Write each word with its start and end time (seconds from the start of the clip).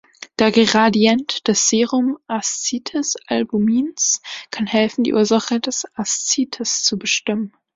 Der 0.39 0.51
Gradient 0.51 1.47
des 1.47 1.69
Serum-Aszites-Albumins 1.69 4.23
kann 4.49 4.65
helfen, 4.65 5.03
die 5.03 5.13
Ursache 5.13 5.59
des 5.59 5.85
Aszites 5.93 6.81
zu 6.81 6.97
bestimmen. 6.97 7.53